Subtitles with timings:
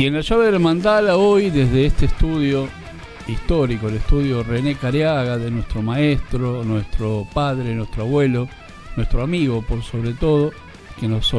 [0.00, 2.70] Y en la llave del mandala hoy, desde este estudio
[3.28, 8.48] histórico, el estudio René Cariaga, de nuestro maestro, nuestro padre, nuestro abuelo,
[8.96, 10.52] nuestro amigo por sobre todo,
[10.98, 11.30] que nos,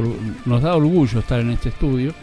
[0.46, 2.14] nos da orgullo estar en este estudio,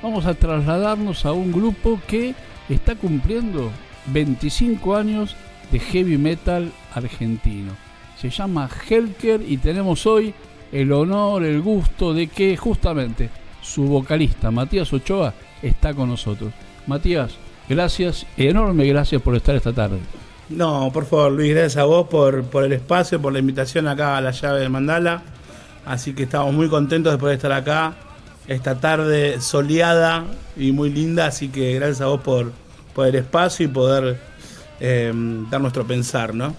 [0.00, 2.32] vamos a trasladarnos a un grupo que
[2.68, 3.72] está cumpliendo
[4.06, 5.34] 25 años
[5.72, 7.72] de heavy metal argentino.
[8.16, 10.32] Se llama Helker y tenemos hoy
[10.70, 16.52] el honor, el gusto de que justamente su vocalista Matías Ochoa está con nosotros.
[16.86, 17.32] Matías,
[17.68, 19.98] gracias, enorme gracias por estar esta tarde.
[20.48, 24.16] No, por favor, Luis, gracias a vos por, por el espacio, por la invitación acá
[24.16, 25.22] a la llave del Mandala.
[25.84, 27.94] Así que estamos muy contentos de poder estar acá
[28.46, 30.24] esta tarde soleada
[30.56, 31.26] y muy linda.
[31.26, 32.52] Así que gracias a vos por,
[32.94, 34.18] por el espacio y poder
[34.80, 35.12] eh,
[35.50, 36.54] dar nuestro pensar, ¿no?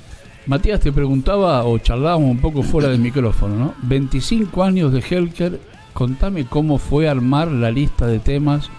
[0.46, 3.74] Matías, te preguntaba o charlábamos un poco fuera del micrófono, ¿no?
[3.84, 5.60] 25 años de Helker,
[5.94, 8.70] contame cómo fue armar la lista de temas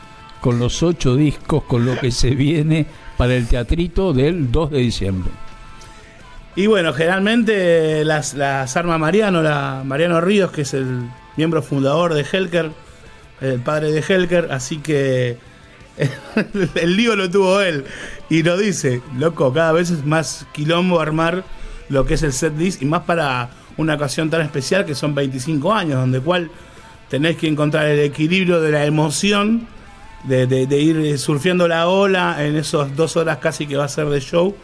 [0.40, 4.78] con los ocho discos, con lo que se viene para el teatrito del 2 de
[4.78, 5.30] diciembre.
[6.56, 12.14] Y bueno, generalmente las, las arma Mariano, la, Mariano Ríos, que es el miembro fundador
[12.14, 12.70] de Helker,
[13.40, 15.38] el padre de Helker, así que
[16.74, 17.84] el lío lo tuvo él.
[18.28, 21.44] Y lo dice, loco, cada vez es más quilombo armar
[21.88, 25.14] lo que es el set list y más para una ocasión tan especial que son
[25.14, 26.50] 25 años, donde cual
[27.08, 29.66] tenés que encontrar el equilibrio de la emoción,
[30.24, 34.20] de, ir surfeando la ola en esos dos horas casi que va a ser de
[34.20, 34.54] show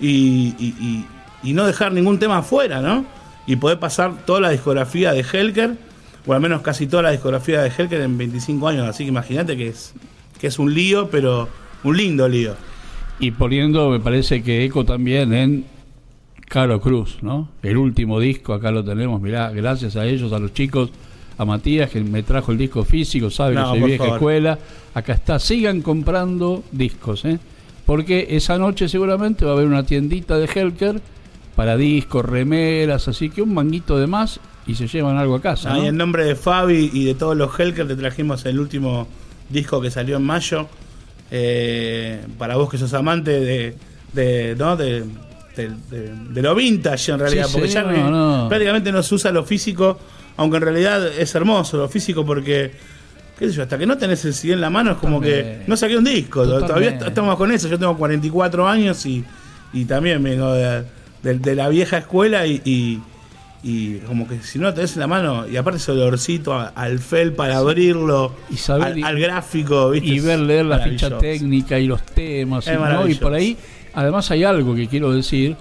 [0.00, 1.04] y,
[1.42, 3.04] no dejar ningún tema afuera, ¿no?
[3.46, 5.74] Y poder pasar toda la discografía de Helker,
[6.26, 9.56] o al menos casi toda la discografía de Helker en 25 años, así que imagínate
[9.56, 9.94] que es,
[10.38, 11.48] que es un lío, pero
[11.82, 12.54] un lindo lío.
[13.18, 15.64] Y poniendo, me parece que eco también en
[16.46, 17.48] Caro Cruz, ¿no?
[17.62, 20.90] El último disco, acá lo tenemos, mirá, gracias a ellos, a los chicos,
[21.40, 24.58] a Matías, que me trajo el disco físico, sabe que soy vieja escuela,
[24.92, 27.38] acá está, sigan comprando discos, ¿eh?
[27.86, 31.00] Porque esa noche seguramente va a haber una tiendita de Helker
[31.56, 35.72] para discos, remeras, así que un manguito de más y se llevan algo a casa.
[35.72, 35.82] ¿no?
[35.82, 39.08] en nombre de Fabi y de todos los Helker te trajimos el último
[39.48, 40.68] disco que salió en mayo.
[41.30, 43.76] Eh, para vos que sos amante de,
[44.12, 44.76] de, ¿no?
[44.76, 45.04] de
[45.56, 47.84] de, lo vintage en realidad, porque ya
[48.48, 49.98] prácticamente no se usa lo físico,
[50.40, 52.72] aunque en realidad es hermoso lo físico porque,
[53.38, 55.64] qué sé yo, hasta que no tenés el CD en la mano es como que
[55.66, 59.22] no saqué un disco, todavía estamos con eso, yo tengo 44 años y,
[59.74, 63.02] y también vengo de, la vieja escuela y,
[63.62, 66.98] y, como que si no lo tenés en la mano, y aparte ese olorcito al
[67.00, 72.66] fel para abrirlo, y al, gráfico, y ver leer la ficha técnica y los temas,
[73.06, 73.58] y por ahí
[73.92, 75.56] Además hay algo que quiero decir,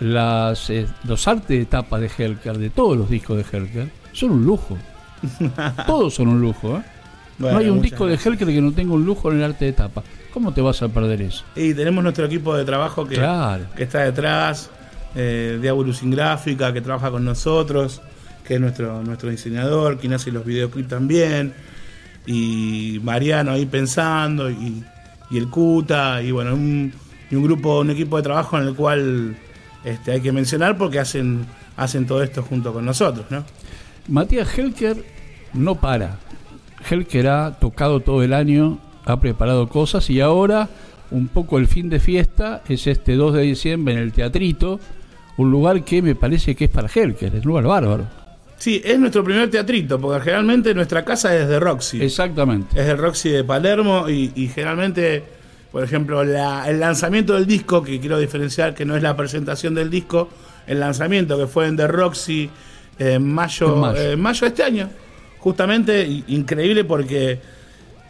[0.00, 4.30] las, eh, los artes de tapa de Helker, de todos los discos de Helker, son
[4.32, 4.76] un lujo.
[5.86, 6.78] Todos son un lujo.
[6.78, 6.82] ¿eh?
[7.38, 9.72] no hay un disco de Helker que no tenga un lujo en el arte de
[9.72, 10.02] tapa.
[10.32, 11.44] ¿Cómo te vas a perder eso?
[11.54, 13.16] Y tenemos nuestro equipo de trabajo que,
[13.76, 14.70] que está detrás,
[15.14, 18.02] eh, de sin Gráfica, que trabaja con nosotros,
[18.44, 21.54] que es nuestro, nuestro diseñador, quien hace los videoclips también,
[22.26, 24.84] y Mariano ahí pensando, y,
[25.30, 26.92] y el Cuta, y bueno, un,
[27.30, 29.36] y un grupo, un equipo de trabajo en el cual
[29.84, 31.46] este, hay que mencionar porque hacen,
[31.76, 33.44] hacen todo esto junto con nosotros, ¿no?
[34.08, 34.96] Matías Helker
[35.54, 36.18] no para.
[36.88, 40.68] Helker ha tocado todo el año, ha preparado cosas y ahora
[41.10, 44.80] un poco el fin de fiesta es este 2 de diciembre en el Teatrito,
[45.36, 48.06] un lugar que me parece que es para Helker, es un lugar bárbaro.
[48.56, 52.02] Sí, es nuestro primer teatrito, porque generalmente nuestra casa es de Roxy.
[52.02, 52.80] Exactamente.
[52.80, 55.36] Es de Roxy de Palermo y, y generalmente
[55.76, 59.90] por ejemplo, el lanzamiento del disco, que quiero diferenciar que no es la presentación del
[59.90, 60.30] disco,
[60.66, 62.48] el lanzamiento que fue en The Roxy
[62.98, 64.40] en mayo, en mayo.
[64.40, 64.88] de este año.
[65.38, 67.40] Justamente increíble porque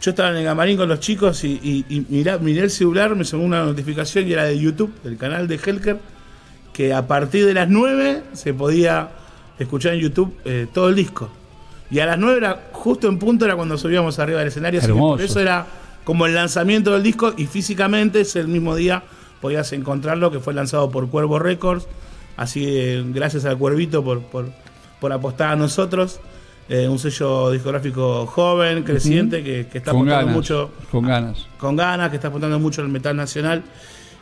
[0.01, 3.63] yo estaba en el camarín con los chicos y, miré el celular, me sonó una
[3.63, 5.99] notificación y era de YouTube, del canal de Helker,
[6.73, 9.09] que a partir de las 9 se podía
[9.59, 11.29] escuchar en YouTube eh, todo el disco.
[11.89, 14.81] Y a las 9 era justo en punto, era cuando subíamos arriba del escenario.
[14.97, 15.65] por eso era
[16.03, 19.03] como el lanzamiento del disco y físicamente es el mismo día
[19.41, 21.87] podías encontrarlo que fue lanzado por Cuervo Records.
[22.35, 24.49] Así eh, gracias al Cuervito por, por,
[25.11, 26.19] apostar a nosotros.
[26.69, 30.71] Eh, un sello discográfico joven, creciente, que, está apuntando mucho.
[30.91, 31.47] Con ganas.
[31.57, 33.63] Con ganas, que está apuntando mucho al metal nacional.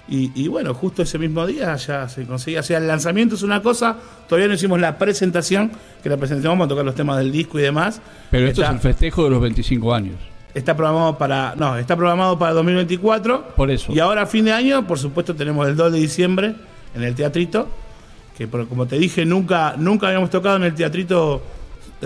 [0.07, 2.59] Y, bueno, justo ese mismo día ya se conseguía.
[2.59, 3.95] O sea, el lanzamiento es una cosa,
[4.29, 5.71] todavía no hicimos la presentación,
[6.03, 8.01] que la presentamos a tocar los temas del disco y demás.
[8.29, 10.15] Pero esto es el festejo de los 25 años
[10.53, 14.53] está programado para no está programado para 2024 por eso y ahora a fin de
[14.53, 16.55] año por supuesto tenemos el 2 de diciembre
[16.95, 17.67] en el teatrito
[18.37, 21.41] que como te dije nunca nunca habíamos tocado en el teatrito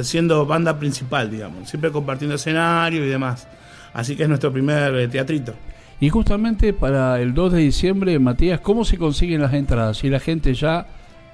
[0.01, 3.47] siendo banda principal digamos siempre compartiendo escenario y demás
[3.93, 5.53] Así que es nuestro primer eh, teatrito.
[5.99, 9.97] Y justamente para el 2 de diciembre, Matías, ¿cómo se consiguen las entradas?
[9.97, 10.87] Si la gente ya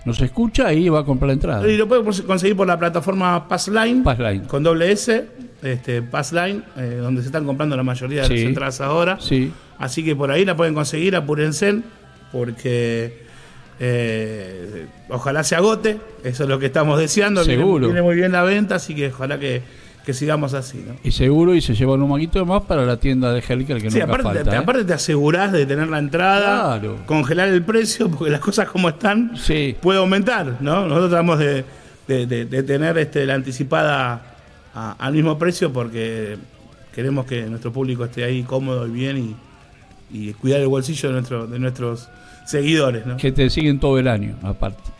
[0.06, 1.68] nos escucha y va a comprar la entrada.
[1.68, 4.46] Y lo puede conseguir por la plataforma Passline, Passline.
[4.46, 5.28] con doble S,
[5.62, 9.18] este, Passline, eh, donde se están comprando la mayoría de las entradas ahora.
[9.20, 9.52] Sí.
[9.78, 11.82] Así que por ahí la pueden conseguir, apúrense,
[12.32, 13.25] porque
[13.80, 17.44] eh, ojalá se agote, eso es lo que estamos deseando.
[17.44, 17.88] Seguro.
[17.88, 19.62] Viene, muy bien la venta, así que ojalá que,
[20.14, 20.86] sigamos así.
[21.04, 24.00] Y seguro, y se llevan un maquito más para la tienda de Helker que sí,
[24.00, 24.44] aparte, falta.
[24.44, 24.60] Te, ¿eh?
[24.60, 29.32] aparte te asegurás de tener la entrada, congelar el precio, porque las cosas como están
[29.36, 29.76] sí.
[29.82, 30.88] puede aumentar, ¿no?
[30.88, 31.66] Nosotros tratamos de,
[32.64, 34.36] tener este, la anticipada
[34.74, 36.38] al mismo precio porque
[36.94, 39.36] queremos que nuestro público esté ahí cómodo y bien y,
[40.12, 42.10] y cuidar el bolsillo de, nuestro, de nuestros
[42.46, 43.06] seguidores.
[43.06, 43.18] ¿no?
[43.18, 44.96] Que te siguen todo el año, aparte.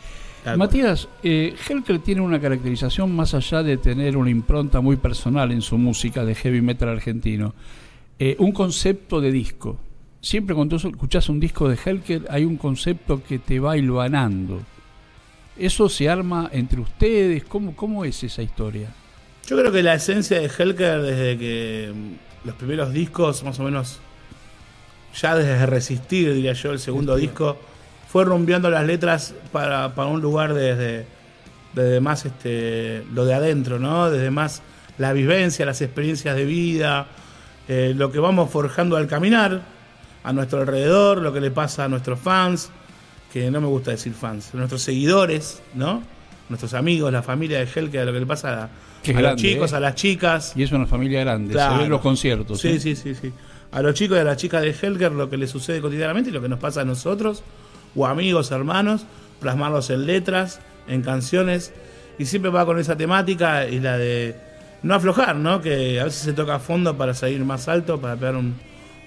[0.56, 5.60] Matías, eh, Helker tiene una caracterización más allá de tener una impronta muy personal en
[5.60, 7.54] su música de heavy metal argentino.
[8.18, 9.80] Eh, un concepto de disco.
[10.20, 14.60] Siempre cuando tú escuchas un disco de Helker hay un concepto que te va hilvanando.
[15.58, 17.44] ¿Eso se arma entre ustedes?
[17.44, 18.90] ¿Cómo, cómo es esa historia?
[19.46, 21.92] Yo creo que la esencia de Helker desde que
[22.44, 24.00] los primeros discos, más o menos
[25.20, 27.56] ya desde Resistir, diría yo, el segundo disco,
[28.08, 31.06] fue rumbeando las letras para, un lugar desde,
[31.72, 34.10] desde más este, lo de adentro, ¿no?
[34.10, 34.62] Desde más
[34.98, 37.06] la vivencia, las experiencias de vida,
[37.68, 39.62] eh, lo que vamos forjando al caminar
[40.22, 42.70] a nuestro alrededor, lo que le pasa a nuestros fans,
[43.32, 46.02] que no me gusta decir fans, nuestros seguidores, ¿no?
[46.48, 49.76] Nuestros amigos, la familia de Helke, lo que le pasa a, los chicos, ¿eh?
[49.76, 50.52] a las chicas.
[50.54, 52.60] Y es una familia grande, se ven los conciertos.
[52.60, 52.80] Sí, ¿eh?
[52.80, 53.32] sí, sí, sí
[53.76, 56.32] a los chicos y a las chicas de Helker lo que les sucede cotidianamente y
[56.32, 57.42] lo que nos pasa a nosotros,
[57.94, 59.04] o amigos, hermanos,
[59.38, 61.74] plasmarlos en letras, en canciones,
[62.18, 64.34] y siempre va con esa temática y la de
[64.82, 65.60] no aflojar, ¿no?
[65.60, 68.54] Que a veces se toca a fondo para salir más alto, para pegar un,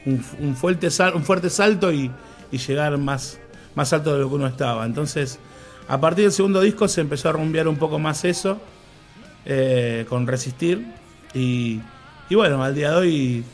[0.06, 2.12] un, fuerte, un fuerte salto y,
[2.52, 3.40] llegar más,
[3.74, 4.86] más alto de lo que uno estaba.
[4.86, 5.40] Entonces,
[5.88, 8.62] a partir del segundo disco se empezó a rumbear un poco más eso,
[9.46, 10.86] eh, con Resistir,
[11.34, 11.80] y,
[12.30, 13.46] y bueno, al día de hoy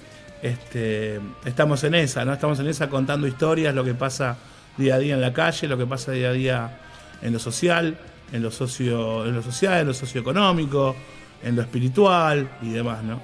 [0.45, 2.33] este, estamos en esa, ¿no?
[2.33, 4.37] Estamos en esa contando historias, lo que pasa
[4.77, 6.77] día a día en la calle, lo que pasa día a día
[7.23, 7.97] en lo social,
[8.31, 10.95] en lo socio, en lo social, en lo socioeconómico,
[11.43, 13.19] en lo espiritual y demás, ¿no?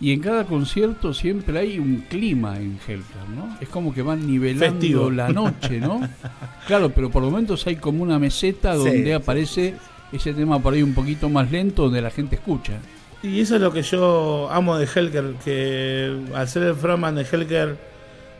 [0.00, 3.58] Y en cada concierto siempre hay un clima en Hellcat, ¿no?
[3.60, 6.00] Es como que van nivelando la noche, ¿no?
[6.66, 9.74] claro, pero por momentos hay como una meseta donde aparece
[10.10, 12.80] ese tema por ahí un poquito más lento, donde la gente escucha.
[13.22, 17.22] Y eso es lo que yo amo de Helker, que al ser el frontman de
[17.22, 17.76] Helker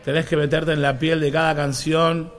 [0.04, 2.32] tenés que meterte en la piel de cada canción.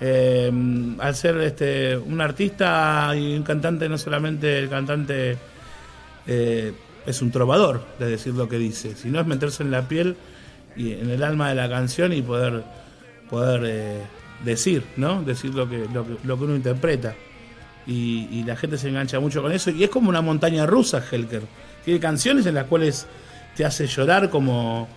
[0.00, 0.50] Eh,
[0.98, 5.36] al ser este un artista y un cantante, no solamente el cantante
[6.26, 6.72] eh,
[7.04, 10.16] es un trovador de decir lo que dice, sino es meterse en la piel
[10.74, 12.62] y en el alma de la canción y poder,
[13.28, 14.00] poder eh,
[14.42, 15.22] decir, ¿no?
[15.22, 17.14] Decir lo que, lo que, lo que uno interpreta.
[17.86, 19.70] Y, y la gente se engancha mucho con eso.
[19.70, 21.42] Y es como una montaña rusa, Helker
[21.84, 23.06] tiene canciones en las cuales
[23.56, 24.88] te hace llorar como,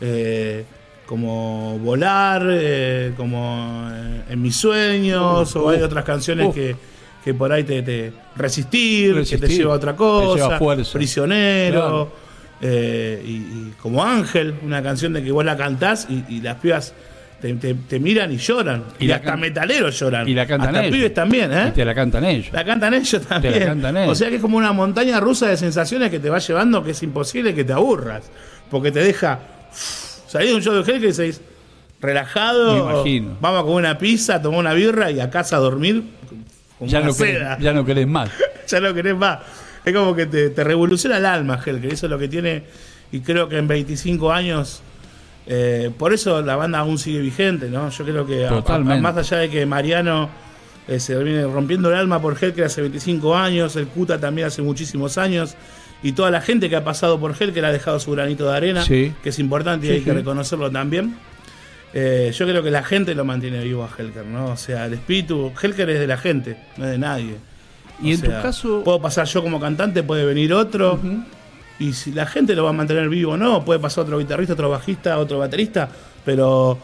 [0.00, 0.64] eh,
[1.06, 6.76] como volar, eh, como eh, en mis sueños, o hay otras canciones que,
[7.24, 10.58] que por ahí te, resistir, que te lleva a otra cosa,
[10.92, 12.10] prisionero,
[12.62, 16.94] y, como Ángel, una canción de que vos la cantás y, y las pibas
[17.40, 18.84] te, miran y lloran.
[18.98, 20.28] Y, hasta metaleros lloran.
[20.28, 21.68] Y la cantan hasta pibes también, ¿eh?
[21.68, 22.52] Y te la cantan ellos.
[22.52, 23.80] La cantan ellos también.
[24.08, 26.92] O sea que es como una montaña rusa de sensaciones que te va llevando que
[26.92, 28.30] es imposible que te aburras.
[28.70, 29.38] Porque te deja
[30.26, 31.40] salir de un show de gel que dices
[32.00, 33.04] relajado.
[33.40, 36.04] Vamos a comer una pizza, tomar una birra y a casa a dormir.
[36.80, 38.30] ya, no querés, ya no querés más.
[38.66, 39.40] ya no querés más.
[39.84, 42.64] Es como que te, revoluciona el alma, que Eso es lo que tiene.
[43.12, 44.82] Y creo que en 25 años
[45.46, 47.88] eh, por eso la banda aún sigue vigente, ¿no?
[47.90, 48.48] Yo creo que
[49.00, 50.28] más allá de que Mariano
[50.88, 54.62] eh, se viene rompiendo el alma por Helker hace 25 años, el Cuta también hace
[54.62, 55.56] muchísimos años,
[56.02, 58.84] y toda la gente que ha pasado por Helker ha dejado su granito de arena,
[58.86, 61.16] que es importante y hay que reconocerlo también.
[61.94, 64.50] Eh, yo creo que la gente lo mantiene vivo a Helker, ¿no?
[64.50, 67.36] O sea, el espíritu, Helker es de la gente, no es de nadie.
[68.02, 68.82] Y en tu caso.
[68.84, 71.00] Puedo pasar yo como cantante, puede venir otro.
[71.78, 74.54] Y si la gente lo va a mantener vivo o no, puede pasar otro guitarrista,
[74.54, 75.88] otro bajista, otro baterista,
[76.24, 76.78] pero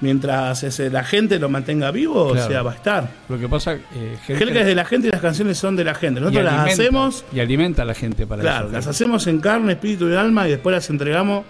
[0.00, 3.08] mientras ese, la gente lo mantenga vivo, o sea, va a estar.
[3.28, 6.20] Lo que pasa, eh, es de la gente y las canciones son de la gente.
[6.20, 7.24] Nosotros las hacemos.
[7.32, 10.50] Y alimenta a la gente para Claro, las hacemos en carne, espíritu y alma y
[10.50, 11.44] después las entregamos,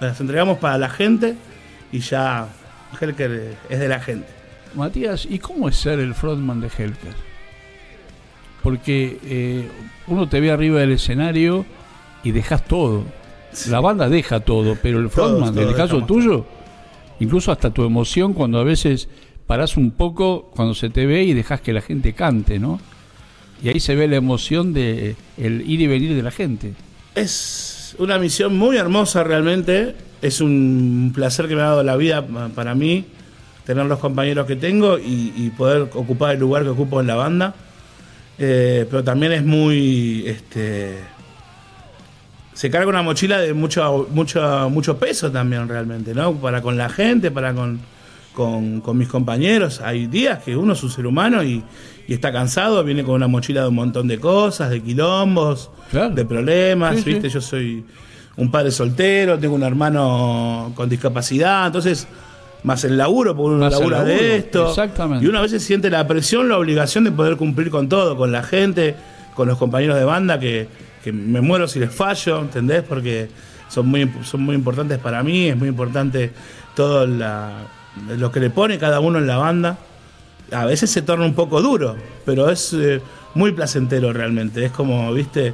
[0.00, 1.36] las entregamos para la gente
[1.92, 2.48] y ya
[3.00, 4.26] Helker es de la gente.
[4.74, 7.14] Matías, ¿y cómo es ser el frontman de Helker?
[8.62, 9.68] Porque eh,
[10.08, 11.64] uno te ve arriba del escenario
[12.24, 13.04] y dejas todo.
[13.68, 16.44] La banda deja todo, pero el Todos, frontman, en el caso tuyo,
[17.20, 19.08] incluso hasta tu emoción cuando a veces
[19.46, 22.80] parás un poco cuando se te ve y dejas que la gente cante, ¿no?
[23.62, 26.72] Y ahí se ve la emoción de el ir y venir de la gente.
[27.14, 29.94] Es una misión muy hermosa realmente.
[30.20, 33.04] Es un placer que me ha dado la vida pa- para mí,
[33.64, 37.14] tener los compañeros que tengo y, y poder ocupar el lugar que ocupo en la
[37.14, 37.54] banda.
[38.38, 40.24] Eh, pero también es muy.
[40.26, 40.98] Este,
[42.54, 46.32] se carga una mochila de mucho, mucho, mucho peso también realmente, ¿no?
[46.34, 47.80] Para con la gente, para con,
[48.34, 49.80] con, con mis compañeros.
[49.80, 51.62] Hay días que uno es un ser humano y,
[52.06, 56.14] y está cansado, viene con una mochila de un montón de cosas, de quilombos, Claro.
[56.14, 57.10] de problemas, Sí, sí.
[57.14, 57.28] ¿viste?
[57.28, 57.84] Yo soy
[58.36, 62.06] un padre soltero, tengo un hermano con discapacidad, entonces
[62.62, 64.68] más el laburo, porque uno Más labura laburo, de esto.
[64.70, 65.24] exactamente.
[65.24, 68.32] Y uno a veces siente la presión, la obligación de poder cumplir con todo, con
[68.32, 68.94] la gente,
[69.34, 70.66] con los compañeros de banda, que,
[71.04, 72.82] que me muero si les fallo, ¿entendés?
[72.82, 73.28] Porque
[73.68, 76.32] son muy, son muy importantes para mí, es muy importante
[76.74, 77.68] todo la-
[78.16, 79.76] lo que le pone cada uno en la banda.
[80.50, 83.00] A veces se torna un poco duro, pero es eh,
[83.34, 84.64] muy placentero realmente.
[84.64, 85.52] Es como, viste,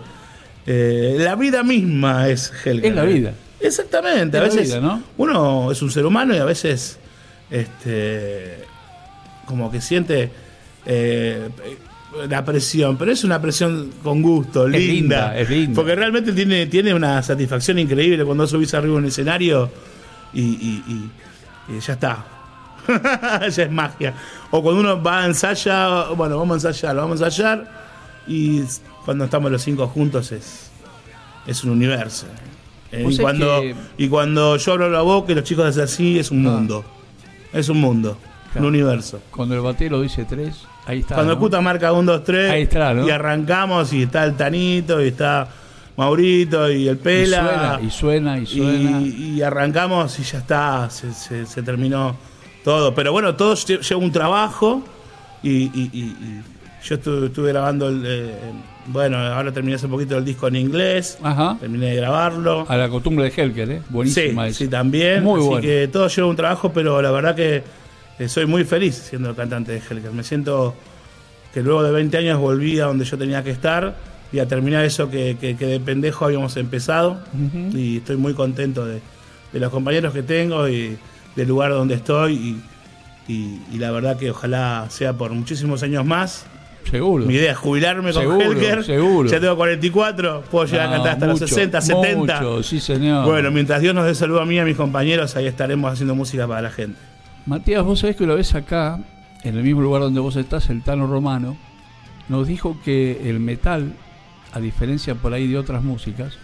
[0.66, 2.88] eh, la vida misma es Helga.
[2.88, 3.32] Es la vida.
[3.60, 5.02] Exactamente, a Es la veces vida, ¿no?
[5.18, 6.98] uno es un ser humano y a veces
[7.50, 8.64] este
[9.46, 10.30] como que siente
[10.86, 11.48] eh,
[12.28, 14.92] la presión, pero es una presión con gusto, Es linda,
[15.32, 15.74] linda, es linda.
[15.76, 19.70] porque realmente tiene, tiene una satisfacción increíble cuando subís arriba en un escenario
[20.32, 22.24] y, y- y- y ya está.
[22.88, 24.14] ya es magia.
[24.50, 27.70] O cuando uno va a ensayar, bueno, vamos a ensayar, lo vamos a ensayar
[28.26, 28.62] y
[29.04, 30.70] cuando estamos los cinco juntos es,
[31.46, 32.26] es un universo.
[32.92, 36.18] Eh, y, cuando, que- y cuando yo abro la boca y los chicos hacen así,
[36.18, 36.50] es un Ah.
[36.50, 36.84] mundo.
[37.52, 38.18] Es un mundo,
[38.52, 38.66] Claro.
[38.66, 39.20] un universo.
[39.30, 41.14] Cuando el batero dice tres, ahí está.
[41.14, 41.38] Cuando ¿no?
[41.38, 43.06] el puta marca 1, 2, 3 Ahí está, ¿no?
[43.06, 45.48] y arrancamos y está el Tanito y está
[45.96, 49.00] Maurito y el y Pela suena, y suena, y suena.
[49.02, 52.16] y, y arrancamos y ya está, se, se- se terminó
[52.64, 52.94] todo.
[52.94, 54.82] Pero bueno, todo lle- lleva un trabajo
[55.42, 56.42] y, y- y- y
[56.82, 58.34] yo estuve, estuve grabando, el, eh,
[58.86, 61.58] bueno, ahora terminé hace poquito el disco en inglés, Ajá.
[61.60, 62.64] terminé de grabarlo.
[62.66, 63.82] A la costumbre de Helker, ¿eh?
[63.90, 64.58] Buenísima Sí, esa.
[64.58, 65.22] sí, también.
[65.22, 65.60] Muy Así bueno.
[65.62, 67.62] que todo lleva un trabajo, pero la verdad que
[68.28, 70.12] soy muy feliz siendo el cantante de Helker.
[70.12, 70.74] Me siento
[71.54, 73.96] que luego de 20 años volví a donde yo tenía que estar
[74.32, 77.20] y a terminar eso que, que- que de pendejo habíamos empezado.
[77.74, 79.00] Y estoy muy contento de,
[79.52, 80.96] de los compañeros que tengo y
[81.36, 82.34] del lugar donde estoy.
[83.28, 86.46] Y, y- y la verdad que ojalá sea por muchísimos años más.
[86.90, 87.26] Seguro.
[87.26, 88.84] Mi idea es jubilarme con Helker.
[88.84, 89.28] seguro.
[89.28, 92.40] Ya tengo 44, puedo llegar a No, cantar hasta los mucho, 60, 70.
[92.40, 93.26] mucho, sí, señor.
[93.26, 96.14] Bueno, mientras Dios nos dé salud a mí y a mis compañeros, ahí estaremos haciendo
[96.14, 96.98] música para la gente.
[97.46, 99.00] Matías, vos sabés que una vez acá,
[99.42, 101.56] en el mismo lugar donde vos estás, el Tano Romano,
[102.28, 103.94] nos dijo que el metal,
[104.52, 106.38] a diferencia por ahí de otras músicas,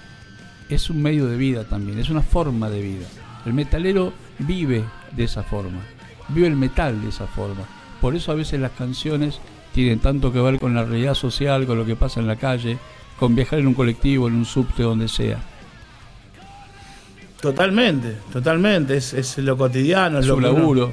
[0.69, 3.07] es un medio de vida también, es una forma de vida.
[3.45, 5.81] El metalero vive de esa forma,
[6.29, 7.63] vive el metal de esa forma.
[8.01, 9.41] Por eso a veces las canciones
[9.73, 12.79] tienen tanto que ver con la realidad social, con lo que pasa en la calle,
[13.19, 15.39] con viajar en un colectivo, en un subte, donde sea.
[17.41, 18.97] Totalmente, totalmente.
[18.97, 20.93] Es, es lo cotidiano, es Es lo un uno- laburo.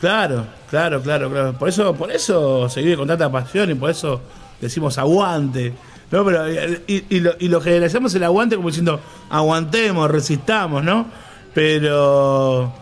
[0.00, 1.52] Claro, claro, claro, claro.
[1.58, 4.20] Por eso, por eso se vive con tanta pasión y por eso
[4.60, 5.72] decimos aguante.
[6.10, 8.98] No, pero y, y lo, y lo generalizamos el aguante como diciendo
[9.28, 11.06] aguantemos, resistamos, ¿no?
[11.54, 12.72] Pero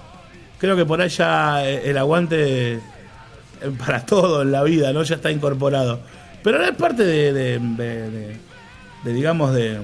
[0.59, 2.81] creo que por ahí ya el aguante
[3.85, 5.03] para todo en la vida, ¿no?
[5.03, 6.01] Ya está incorporado.
[6.43, 8.37] Pero es parte de, de- de- de-
[9.05, 9.79] de, digamos, de,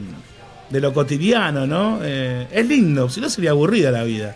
[0.75, 2.01] de lo cotidiano, ¿no?
[2.03, 4.35] Eh, es lindo, si no sería aburrida la vida.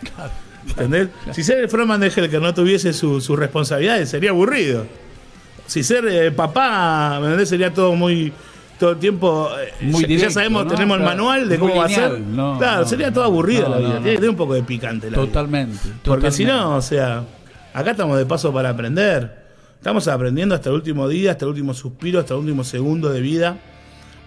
[0.69, 1.09] ¿Entendés?
[1.33, 4.85] Si ser el frontman de Helker no tuviese su- sus responsabilidades, sería aburrido.
[5.67, 7.45] Si ser eh, papá, ¿me?
[7.45, 8.31] Sería todo muy.
[8.79, 9.49] Todo el tiempo.
[9.61, 10.71] eh, Muy ya, ya sabemos, ¿no?
[10.71, 12.21] tenemos el manual de cómo va a ser.
[12.21, 13.89] no, claro, no, sería todo aburrida la vida.
[13.95, 15.27] Tiene que tener un poco de picante la vida.
[15.27, 15.89] Totalmente.
[16.05, 17.25] Porque si no, o sea,
[17.73, 19.37] acá estamos de paso para aprender.
[19.75, 23.19] Estamos aprendiendo hasta el último día, hasta el último suspiro, hasta el último segundo de
[23.19, 23.57] vida.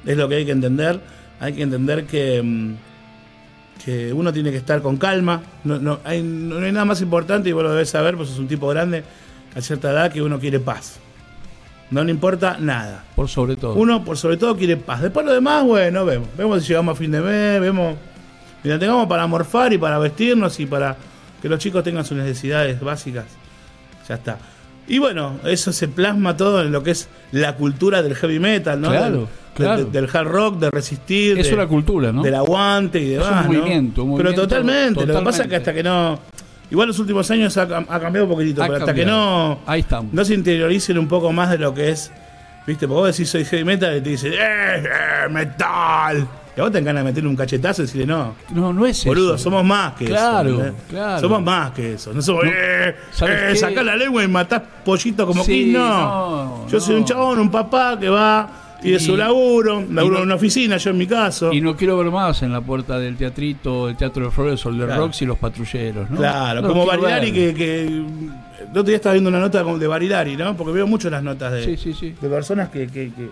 [0.04, 1.00] Es lo que hay que entender.
[1.42, 2.74] Hay que entender que, mm,
[3.84, 5.42] que uno tiene que estar con calma.
[5.64, 8.38] No, no, hay, no hay nada más importante, y vos lo debes saber, pues es
[8.38, 9.02] un tipo grande
[9.56, 11.00] a cierta edad que uno quiere paz.
[11.90, 13.04] No le importa nada.
[13.16, 13.74] Por sobre todo.
[13.74, 15.02] Uno, por sobre todo, quiere paz.
[15.02, 16.28] Después lo demás, bueno, vemos.
[16.38, 17.96] Vemos si llegamos a fin de mes, vemos.
[18.62, 20.96] Mientras tengamos para morfar y para vestirnos y para
[21.42, 23.24] que los chicos tengan sus necesidades básicas,
[24.08, 24.38] ya está.
[24.88, 28.80] Y bueno, eso se plasma todo en lo que es la cultura del heavy metal,
[28.80, 28.88] ¿no?
[28.90, 29.76] Claro, Del, claro.
[29.84, 32.22] del- del hard rock, de resistir, es de- una cultura, ¿no?
[32.22, 33.46] del aguante y demás.
[33.46, 33.58] un ¿no?
[33.60, 35.06] movimiento, un Pero movimiento totalmente.
[35.06, 36.18] Lo que pasa es que hasta que no.
[36.70, 39.60] Igual los últimos años ha, cam- ha cambiado un poquitito, Ha pero hasta que no
[39.66, 40.12] Ahí estamos.
[40.12, 42.10] no se interioricen un poco más de lo que es,
[42.66, 46.26] viste, porque vos decís soy heavy metal y te dicen, ¡eh, eh, metal!
[46.56, 49.04] Y a vos te ganas de meterle un cachetazo y decirle, no, No, no es
[49.06, 49.44] boludo, eso.
[49.44, 50.58] somos más que Claro, eso.
[50.60, 50.82] ¿entendés?
[50.90, 51.20] claro.
[51.20, 52.12] Somos más que eso.
[52.12, 55.70] No somos, No, eh, ¿sabes eh, sacá la lengua y matás pollito como Sí.
[55.72, 55.88] No.
[56.64, 60.34] no, Yo soy un chabón, un papá que va, tiene su laburo, laburo en una
[60.34, 61.52] oficina, yo en mi caso.
[61.54, 64.68] Y no quiero ver más en la puerta del teatrito, el Teatro de Flores o
[64.68, 65.06] el de Claro.
[65.06, 66.18] Roxy los patrulleros, ¿no?
[66.18, 70.36] Claro, como Barilari que, que el otro día estaba viendo una nota como de Barilari,
[70.36, 70.54] ¿no?
[70.54, 72.14] Porque veo mucho las notas de, Sí, sí, sí.
[72.20, 73.30] de personas que, que, que-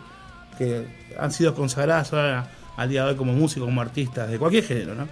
[0.56, 0.86] que
[1.18, 2.46] han sido consagradas ahora
[2.80, 5.06] al día de hoy como músicos, como artistas, de cualquier género, ¿no?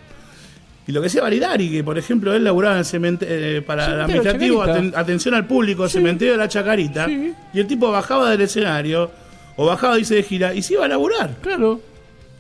[0.87, 4.65] Y lo que decía Barilari, que por ejemplo él laburaba en cementerio, para el administrativo,
[4.65, 5.99] aten- atención al público, Sí.
[5.99, 7.35] cementerio de la Chacarita, Sí.
[7.53, 9.11] y el tipo bajaba del escenario,
[9.57, 11.35] o bajaba, dice, de gira, y se iba a laburar.
[11.43, 11.81] Claro,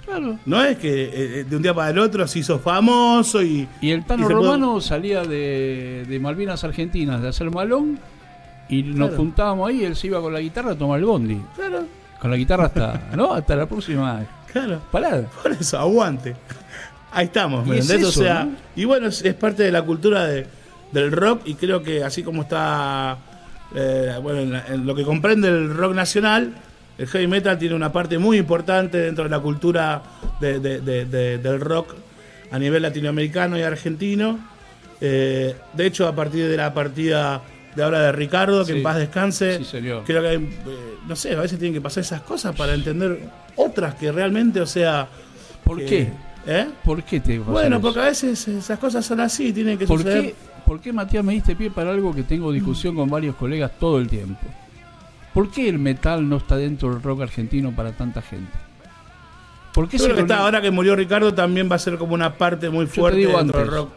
[0.06, 0.38] claro.
[0.46, 3.68] No es que eh, de un día para el otro se hizo famoso y...
[3.82, 7.98] Y el Tano y Romano salía de, de Malvinas Argentinas de hacer malón
[8.70, 11.38] y nos juntábamos ahí, él se iba con la guitarra a tomar el bondi.
[11.54, 11.84] Claro,
[12.18, 13.34] Con la guitarra hasta, ¿no?
[13.34, 14.80] Hasta la próxima claro.
[14.90, 15.22] parada.
[15.42, 16.34] Por eso, aguante.
[17.12, 18.08] Ahí estamos, ¿me es entendés?
[18.16, 18.56] o sea, ¿no?
[18.76, 20.46] y bueno, es, es parte de la cultura de-
[20.92, 23.16] del rock y creo que así como está,
[23.74, 26.52] eh, bueno, en, la- en lo que comprende el rock nacional,
[26.98, 30.02] el heavy metal tiene una parte muy importante dentro de la cultura
[30.40, 31.94] de- de- de- de- del rock
[32.50, 34.38] a nivel latinoamericano y argentino.
[35.00, 37.40] Eh, de hecho, a partir de la partida
[37.78, 38.78] de ahora de Ricardo, que Sí.
[38.78, 40.02] en paz descanse, Sí, señor.
[40.04, 40.40] creo que, eh,
[41.06, 43.20] no sé, a veces tienen que pasar esas cosas para entender
[43.56, 45.08] otras que realmente, o sea...
[45.62, 46.08] ¿Por qué?
[46.46, 46.66] ¿Eh?
[46.84, 47.82] ¿Por qué te Bueno, eso?
[47.82, 50.22] porque a veces esas cosas son así, tienen que ¿Por suceder.
[50.22, 50.34] qué,
[50.66, 53.98] ¿Por qué, Matías, me diste pie para algo que tengo discusión con varios colegas todo
[53.98, 54.40] el tiempo?
[55.32, 58.50] ¿Por qué el metal no está dentro del rock argentino para tanta gente?
[59.72, 61.96] ¿Por qué Yo se creo que está, ahora que murió Ricardo también va a ser
[61.98, 63.56] como una parte muy fuerte dentro antes.
[63.56, 63.90] del rock.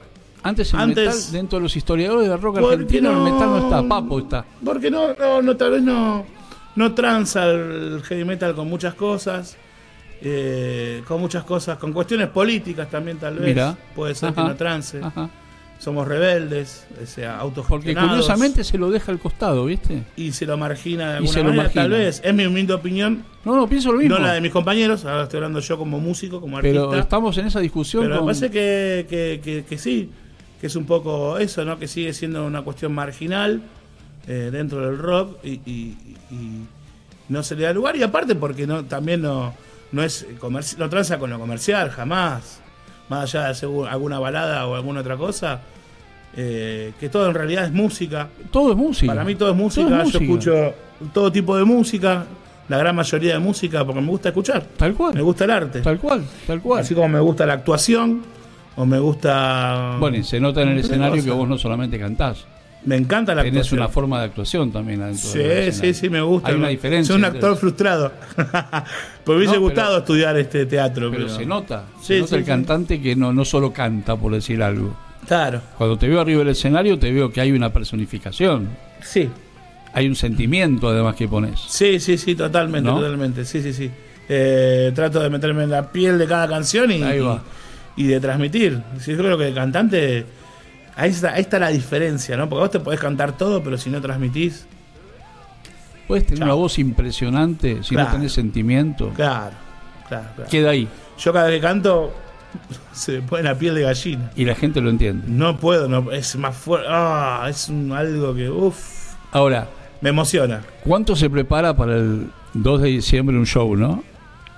[0.44, 3.50] Antes el Antes- metal, dentro de los historiadores del rock ¿Por qué argentino, el metal
[3.50, 4.46] no está, Papo está.
[4.66, 6.26] Porque no, no, no, tal vez no,
[6.76, 9.58] no tranza el heavy metal con muchas cosas.
[10.24, 13.48] eh, con muchas cosas, con cuestiones políticas también tal vez.
[13.56, 13.76] Mira.
[13.96, 15.00] Puede ser que no trance.
[15.02, 15.30] Ajá.
[15.80, 20.04] Somos rebeldes, o sea, Porque curiosamente se lo deja al costado, ¿viste?
[20.16, 21.82] Y se lo margina de Y alguna manera, margina.
[21.82, 22.22] tal vez.
[22.24, 24.16] Es mi humilde opinión, No, no, pienso lo mismo.
[24.20, 25.06] no la de mis compañeros.
[25.06, 26.88] Ahora estoy hablando yo como músico, como artista.
[26.88, 30.12] pero estamos en esa discusión Pero me parece que, que, que- que sí,
[30.62, 31.78] que es un poco eso, ¿no?
[31.80, 33.62] Que sigue siendo una cuestión marginal
[34.28, 35.98] eh, dentro del rock y, y-
[36.30, 36.66] y
[37.30, 37.96] no se le da lugar.
[37.98, 39.54] Y aparte porque no también no,
[39.92, 40.26] no es
[40.78, 42.60] no tranza con lo comercial, jamás.
[43.10, 45.60] Más allá de hacer alguna balada o alguna otra cosa.
[46.38, 48.30] eh, que todo en realidad es música.
[48.52, 49.12] Todo es música.
[49.12, 49.88] Para mí todo es música.
[49.88, 50.24] Todo es Yo música.
[50.24, 50.74] escucho
[51.14, 52.26] todo tipo de música,
[52.70, 54.64] la gran mayoría de música, porque me gusta escuchar.
[54.78, 55.14] Tal cual.
[55.16, 55.82] Me gusta el arte.
[55.82, 56.82] Tal cual, tal cual.
[56.82, 58.22] Así como me gusta la actuación
[58.76, 59.98] o me gusta.
[60.00, 61.26] Bueno, y se nota en el escenario cosa.
[61.26, 62.46] que vos no solamente cantás,
[62.86, 63.80] me encanta la tenés actuación.
[63.80, 66.50] una forma de actuación también Sí, sí, sí, me gusta.
[66.50, 67.14] Hay una diferencia.
[67.14, 68.12] Soy un actor frustrado.
[69.26, 71.12] me hubiese No, pero- gustado estudiar este teatro.
[71.12, 72.48] Pero Pero, se nota, Sí, se nota sí, el sí.
[72.48, 74.96] cantante que no, no solo canta, por decir algo.
[75.28, 78.70] Claro, Cuando te veo arriba del escenario, te veo que hay una personificación.
[79.02, 79.30] sí.
[79.94, 81.60] Hay un sentimiento además que pones.
[81.68, 82.96] Sí, sí, sí, totalmente, ¿No?
[82.96, 83.44] totalmente.
[83.44, 83.92] Sí, sí, sí.
[84.30, 87.36] Eh, trato de meterme en la piel de cada canción y, Ahí va.
[87.36, 87.40] y,
[87.96, 88.82] y de transmitir.
[89.06, 90.26] Yo creo que el cantante.
[90.96, 92.50] Ahí está, ahí está la diferencia, ¿no?
[92.50, 94.66] Porque vos te podés cantar todo, pero si no transmitís.
[96.08, 98.10] Puedes tener una voz impresionante si Claro.
[98.10, 99.10] no tenés sentimiento.
[99.16, 99.56] Claro,
[100.10, 100.50] claro, claro.
[100.50, 102.14] Queda ahí Yo cada vez que canto
[102.92, 104.32] se me pone la piel de gallina.
[104.36, 105.24] y la gente lo entiende.
[105.28, 106.88] No puedo, no, es más fuerte.
[106.90, 109.70] Ah, es un- algo que, uff, Ahora,
[110.02, 110.62] me emociona.
[110.84, 114.04] ¿cuánto se prepara para el 2 de diciembre un show, no?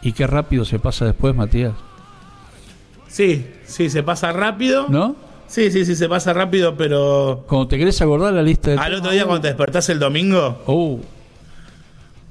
[0.02, 1.74] ¿Y qué rápido se pasa después, Matías?
[3.14, 4.88] Sí, sí, se pasa rápido.
[4.90, 5.16] ¿No?
[5.46, 8.78] Sí, sí, sí, se pasa rápido, pero Cuando te querés acordar la lista de...
[8.80, 11.00] al otro día cuando te despertás el domingo, Oh,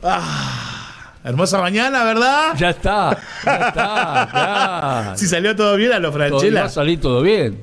[0.02, 2.54] ah, hermosa mañana, ¿verdad?
[2.56, 5.12] ya está, ya está, ya.
[5.16, 7.58] Si salió todo bien a los Todo- va a Franchella, salir todo bien.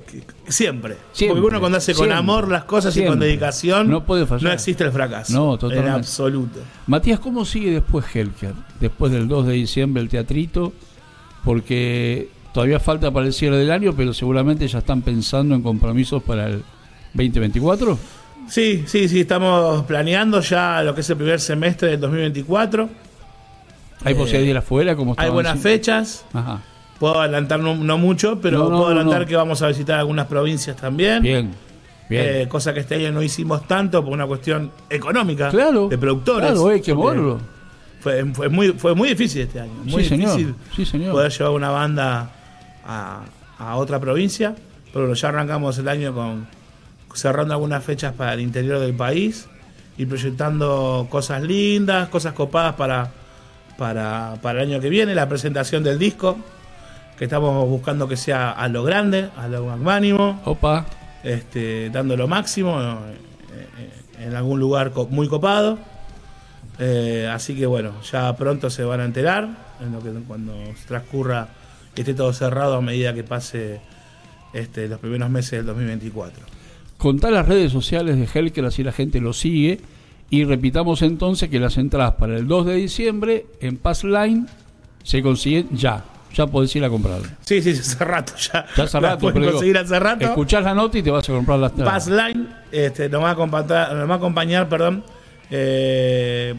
[0.48, 0.96] siempre.
[1.12, 4.26] Siempre, Porque uno cuando hace con siempre, amor las cosas y con dedicación, No puede
[4.26, 4.44] fallar.
[4.44, 5.34] no existe el fracaso.
[5.34, 5.90] No, totalmente.
[5.90, 6.60] En absoluto.
[6.88, 8.54] Matías, ¿cómo sigue después Helker?
[8.80, 10.72] Después del 2 de diciembre el teatrito,
[11.44, 12.30] porque
[12.60, 16.48] todavía falta para el cierre del año, pero seguramente ya están pensando en compromisos para
[16.48, 16.62] el
[17.14, 17.98] 2024.
[18.50, 22.90] Sí, sí, sí, estamos planeando ya lo que es el primer semestre del 2024.
[24.04, 24.96] ¿Hay Eh, posibilidad de ir afuera?
[24.98, 25.78] Como Hay buenas diciendo?
[25.78, 26.26] fechas.
[26.34, 26.60] Ajá.
[27.00, 30.26] Puedo adelantar no, no mucho, pero No, no, puedo adelantar que vamos a visitar algunas
[30.28, 31.24] provincias también.
[31.24, 31.52] Bien,
[32.10, 32.26] bien.
[32.42, 35.88] Eh, cosa que este año no hicimos tanto por una cuestión económica claro.
[35.88, 36.52] de productores.
[36.52, 37.40] Claro, hay que porque moverlo.
[38.02, 39.72] Fue, fue muy, fue muy difícil este año.
[39.86, 40.32] Muy Sí, señor.
[40.36, 41.12] difícil Sí, señor.
[41.14, 42.32] poder llevar una banda
[42.90, 43.24] a,
[43.60, 44.56] a otra provincia.
[44.92, 46.48] Pero ya arrancamos el año con
[47.14, 49.48] cerrando algunas fechas para el interior del país
[49.98, 53.12] y proyectando cosas lindas, cosas copadas para,
[53.78, 56.38] para, para el año que viene, la presentación del disco,
[57.18, 60.86] que estamos buscando que sea a lo grande, a lo magnánimo, Opa.
[61.24, 65.78] este, dando lo máximo eh, eh, en algún lugar muy copado.
[66.78, 69.50] Eh, así que bueno, ya pronto se van a enterar
[69.82, 70.54] en lo que cuando
[70.88, 71.50] transcurra
[71.96, 73.82] que esté todo cerrado a medida que pase
[74.54, 76.46] este, los primeros meses del 2024.
[76.98, 79.80] Contá las redes sociales de Helker, así la gente lo sigue.
[80.32, 84.48] Y repitamos entonces que las entradas para el 2 de diciembre en Passline
[85.04, 86.06] se consiguen ya.
[86.36, 87.32] Ya podés ir a comprarlas.
[87.42, 88.66] Sí, sí, hace rato ya.
[88.78, 90.26] Ya hace rato, pueden pero conseguir hace rato.
[90.26, 91.94] Escuchás la nota y te vas a comprar las entradas.
[91.94, 95.04] Passline este, nos, va a acompañar, nos va a acompañar perdón,
[95.50, 96.54] eh,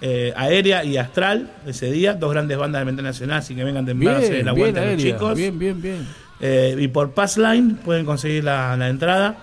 [0.00, 3.84] eh, Aérea y Astral ese día, dos grandes bandas de metal nacional, así que vengan
[3.86, 5.34] temprano a hacer la vuelta a los chicos.
[5.36, 6.06] Bien, bien, bien.
[6.40, 9.36] Eh, y por Passline pueden conseguir la, la entrada,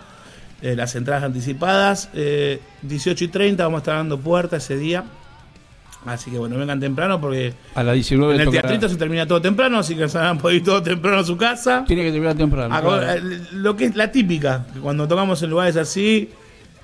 [0.62, 2.10] eh, las entradas anticipadas.
[2.14, 5.04] Eh, 18 y 30 vamos a estar dando puerta ese día.
[6.06, 9.26] Así que bueno, vengan temprano porque A las 19 en el toca- teatrito se termina
[9.26, 11.84] todo temprano, así que se van a poder ir todo temprano a su casa.
[11.88, 12.80] Tiene que terminar temprano.
[12.80, 13.22] Claro.
[13.54, 16.30] Lo que es la típica, que cuando tocamos en lugares así,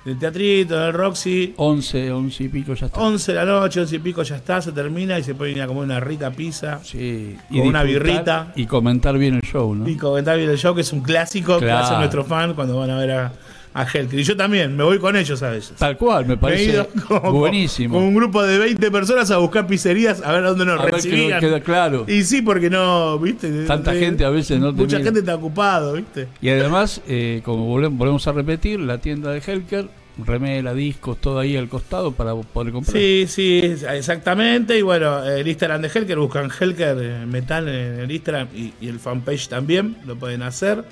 [0.04, 3.00] en el teatrito, en el Roxy, 11, 11 y pico ya está.
[3.00, 5.62] 11 de la noche, 11 y pico ya está, se termina y se puede ir
[5.62, 7.36] a comer una rica pizza Sí.
[7.50, 8.52] Con una birrita.
[8.56, 9.88] Y comentar bien el show, ¿no?
[9.88, 11.84] y comentar bien el show, que es un clásico que Claro.
[11.84, 13.32] hacen nuestros fans cuando van a ver a,
[13.74, 14.18] a Helker.
[14.18, 15.76] Y yo también, me voy con ellos a veces.
[15.78, 17.94] Tal cual, me Me he parece ido como- buenísimo.
[17.94, 20.84] Con un grupo de 20 personas a buscar pizzerías a ver a dónde nos A
[20.84, 21.40] ver que nos recibían.
[21.40, 22.04] queda claro.
[22.08, 23.64] Y sí, porque no, viste.
[23.64, 25.04] Tanta gente a veces no te Mucha mira.
[25.06, 26.28] gente está ocupado, viste.
[26.40, 29.86] Y además, eh, como volvemos, volvemos a repetir, la tienda de Helker,
[30.26, 32.94] remera, discos, todo ahí al costado para poder comprar.
[32.94, 34.76] Sí, sí, exactamente.
[34.78, 38.88] Y bueno, el Instagram de Helker, buscan Helker eh, Metal en el Instagram y, y
[38.88, 40.84] el fanpage también, lo pueden hacer.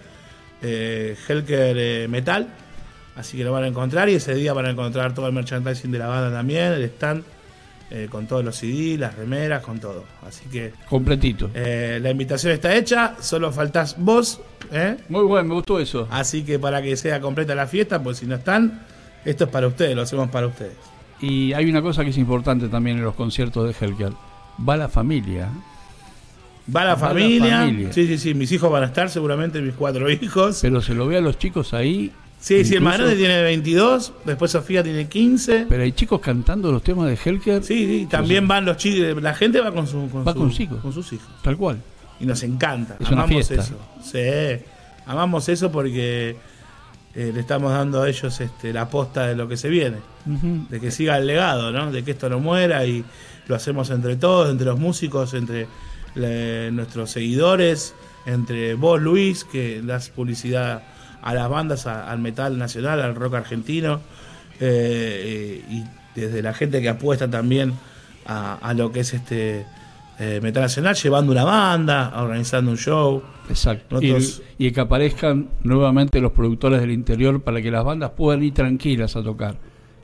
[0.63, 2.49] Eh, Helker eh, Metal.
[3.17, 5.91] Así que lo van a encontrar y ese día van a encontrar todo el merchandising
[5.91, 7.25] de la banda también, el stand,
[7.91, 10.05] eh, con todos los CD, las remeras, con todo.
[10.27, 11.51] Así que Completito.
[11.55, 14.41] eh, la invitación está hecha, solo faltás vos.
[14.73, 14.97] ¿eh?
[15.09, 16.07] Muy bueno, me gustó eso.
[16.11, 18.83] Así que para que sea completa la fiesta, pues si no están,
[19.25, 20.75] esto es para ustedes, lo hacemos para ustedes.
[21.21, 24.13] Y hay una cosa que es importante también en los conciertos de Helker.
[24.67, 25.49] Va la familia.
[26.75, 27.59] Va la Va la familia.
[27.61, 27.93] familia.
[27.93, 28.35] Sí, sí, sí.
[28.35, 30.61] Mis hijos van a estar, seguramente mis cuatro hijos.
[30.63, 32.13] Pero se lo ve a los chicos ahí.
[32.41, 34.13] Sí, sí, el más grande tiene 22.
[34.25, 35.67] Después Sofía tiene 15.
[35.69, 37.63] Pero hay chicos cantando los temas de Helker.
[37.63, 38.07] Sí, sí.
[38.11, 39.23] También van los chicos.
[39.23, 40.81] La gente va con, su, con, Va su- con sus hijos.
[40.81, 41.29] con sus hijos.
[41.43, 41.83] Tal cual.
[42.19, 42.95] Y nos encanta.
[42.99, 43.55] Es una amamos fiesta.
[43.63, 43.77] eso.
[44.03, 44.65] Sí.
[45.07, 46.37] Amamos eso porque
[47.15, 49.99] eh, le estamos dando a ellos este, la posta de lo que se viene.
[50.25, 51.91] De que siga el legado, ¿no?
[51.93, 53.05] De que esto no muera y
[53.49, 55.67] lo hacemos entre todos, entre los músicos, entre
[56.15, 57.95] le- nuestros seguidores,
[58.27, 60.83] entre vos, Luis, que das publicidad
[61.23, 64.01] a las bandas, a- al metal nacional, al rock argentino,
[64.61, 65.85] eh, y
[66.19, 67.73] desde la gente que apuesta también
[68.27, 69.65] a, a lo que es este
[70.19, 73.23] eh, metal nacional, llevando una banda, organizando un show.
[73.49, 73.97] Exacto.
[74.01, 78.43] Nosotros- Y, y que aparezcan nuevamente los productores del interior para que las bandas puedan
[78.43, 79.57] ir tranquilas a tocar.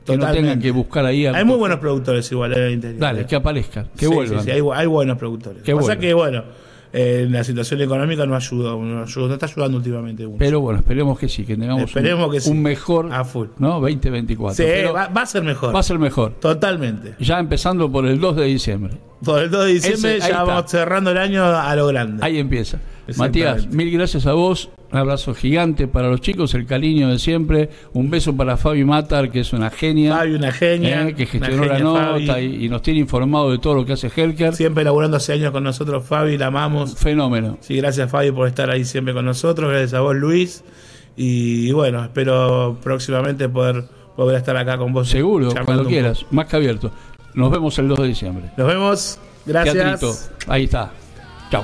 [0.05, 1.25] Que no tengan que buscar ahí.
[1.27, 2.99] Hay muy buenos productores igual en el interior.
[2.99, 3.25] Dale, ¿eh?
[3.25, 4.39] que aparezcan, que Sí, vuelvan.
[4.39, 5.61] sí, sí, hay, bu- hay buenos productores.
[5.63, 5.99] Que pasa vuelvan.
[5.99, 6.43] que, bueno,
[6.93, 10.39] eh, la situación económica no ayuda, no, ayuda, no está ayudando últimamente mucho.
[10.39, 12.49] Pero bueno, esperemos que sí, que tengamos Esperemos un, que sí.
[12.49, 13.47] un mejor A full.
[13.59, 13.79] ¿no?
[13.79, 14.55] 2024.
[14.55, 15.75] sí, Pero va, va a ser mejor.
[15.75, 16.33] va a ser mejor.
[16.39, 17.15] Totalmente.
[17.19, 18.93] Ya empezando por el 2 de diciembre.
[19.23, 20.43] Por el 2 de diciembre Ese- ya está.
[20.43, 22.23] vamos cerrando el año a lo grande.
[22.25, 22.79] Ahí empieza.
[23.15, 24.69] Matías, mil gracias a vos.
[24.91, 27.69] Un abrazo gigante para los chicos, el cariño de siempre.
[27.93, 30.15] Un beso para Fabi Matar, que es una genia.
[30.15, 31.09] Fabi, una genia.
[31.09, 34.09] eh, que gestionó la nota y, y nos tiene informado de todo lo que hace
[34.09, 34.55] Helker.
[34.55, 36.95] Siempre laburando hace años con nosotros, Fabi, la amamos.
[36.95, 37.57] Fenómeno.
[37.59, 40.63] Sí, gracias Fabi por estar ahí siempre con nosotros, gracias a vos Luis.
[41.17, 43.85] Y bueno, espero próximamente poder
[44.17, 45.09] a estar acá con vos.
[45.09, 46.25] Seguro, cuando quieras.
[46.31, 46.91] Más que abierto.
[47.33, 48.45] Nos vemos el 2 de diciembre.
[48.57, 49.19] Nos vemos.
[49.45, 49.75] Gracias.
[49.75, 50.13] Teatrito.
[50.47, 50.91] Ahí está.
[51.51, 51.63] Chao.